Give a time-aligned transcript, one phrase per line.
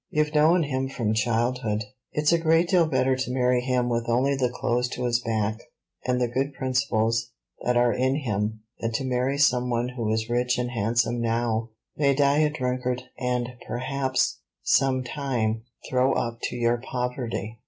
[0.09, 1.83] You've known him from childhood.
[2.11, 5.59] It's a great deal better to marry him with only the clothes to his back,
[6.07, 7.29] and the good principles
[7.63, 11.69] that are in him, than to marry some one who is rich and handsome now,
[11.95, 17.59] may die a drunkard, and perhaps, some time, throw up to your poverty."